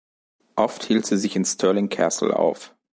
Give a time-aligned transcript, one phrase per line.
[0.55, 2.73] Oft hielt sie sich in Stirling Castle auf.